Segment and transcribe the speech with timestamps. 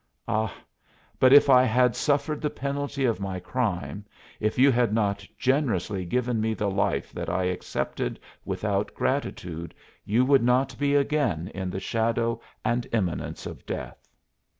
[0.27, 0.51] "Ah,
[1.19, 4.03] but if I had suffered the penalty of my crime
[4.39, 10.25] if you had not generously given me the life that I accepted without gratitude you
[10.25, 14.09] would not be again in the shadow and imminence of death."